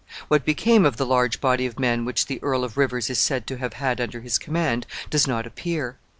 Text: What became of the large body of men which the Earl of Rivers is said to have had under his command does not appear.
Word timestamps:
What 0.29 0.45
became 0.45 0.83
of 0.83 0.97
the 0.97 1.05
large 1.05 1.39
body 1.39 1.67
of 1.67 1.77
men 1.77 2.05
which 2.05 2.25
the 2.25 2.41
Earl 2.41 2.63
of 2.63 2.75
Rivers 2.75 3.11
is 3.11 3.19
said 3.19 3.45
to 3.45 3.57
have 3.57 3.73
had 3.73 4.01
under 4.01 4.21
his 4.21 4.39
command 4.39 4.87
does 5.11 5.27
not 5.27 5.45
appear. 5.45 5.99